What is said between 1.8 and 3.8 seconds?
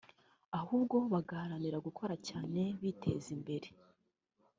gukora cyane biteza imbere